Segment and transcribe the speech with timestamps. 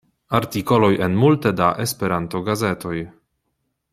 [0.37, 2.97] Artikoloj en multe da Esperanto-gazetoj.